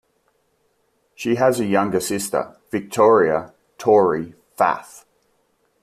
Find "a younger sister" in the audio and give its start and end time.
1.59-2.57